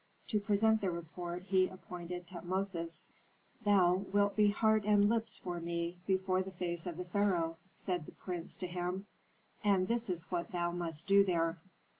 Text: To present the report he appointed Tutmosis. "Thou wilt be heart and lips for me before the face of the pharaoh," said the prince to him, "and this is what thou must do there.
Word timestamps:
To 0.29 0.39
present 0.39 0.81
the 0.81 0.89
report 0.89 1.43
he 1.43 1.67
appointed 1.67 2.25
Tutmosis. 2.25 3.11
"Thou 3.63 3.97
wilt 4.11 4.35
be 4.35 4.49
heart 4.49 4.83
and 4.83 5.07
lips 5.09 5.37
for 5.37 5.59
me 5.59 5.95
before 6.07 6.41
the 6.41 6.49
face 6.49 6.87
of 6.87 6.97
the 6.97 7.05
pharaoh," 7.05 7.57
said 7.75 8.07
the 8.07 8.11
prince 8.13 8.57
to 8.57 8.65
him, 8.67 9.05
"and 9.63 9.87
this 9.87 10.09
is 10.09 10.31
what 10.31 10.51
thou 10.51 10.71
must 10.71 11.05
do 11.05 11.23
there. 11.23 11.59